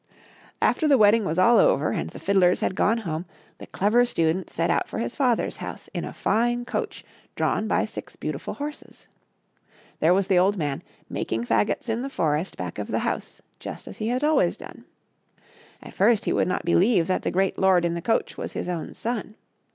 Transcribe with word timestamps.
After 0.63 0.87
the 0.87 0.97
wedding 0.97 1.25
was 1.25 1.37
all 1.37 1.59
over, 1.59 1.91
and 1.91 2.09
the 2.09 2.17
fiddlers 2.19 2.61
had 2.61 2.73
gone 2.73 2.97
home, 2.97 3.27
the 3.59 3.67
Clever 3.67 4.03
Student 4.03 4.49
set 4.49 4.71
out 4.71 4.87
for 4.87 4.97
his 4.97 5.15
father's 5.15 5.57
house 5.57 5.89
in 5.93 6.03
a 6.05 6.11
fine 6.11 6.65
coach 6.65 7.05
drawn 7.35 7.67
by 7.67 7.85
six 7.85 8.15
beautiful 8.15 8.55
horses. 8.55 9.07
There 9.99 10.11
was 10.15 10.25
the 10.25 10.39
old 10.39 10.57
man, 10.57 10.81
making 11.07 11.43
fagots 11.43 11.87
in 11.87 12.01
the 12.01 12.09
forest 12.09 12.57
back 12.57 12.79
of 12.79 12.87
the 12.87 12.97
house, 13.05 13.43
just 13.59 13.87
as 13.87 13.97
he 13.97 14.07
had 14.07 14.23
always 14.23 14.57
done. 14.57 14.85
At 15.83 15.93
first 15.93 16.25
he 16.25 16.33
would 16.33 16.47
not 16.47 16.65
believe 16.65 17.05
that 17.05 17.21
the 17.21 17.29
great 17.29 17.59
lord 17.59 17.85
in 17.85 17.93
the 17.93 18.01
coach 18.01 18.39
was 18.39 18.53
his 18.53 18.67
own 18.67 18.95
son. 18.95 19.35